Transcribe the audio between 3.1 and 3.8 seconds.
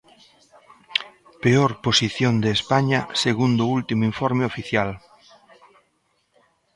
segundo o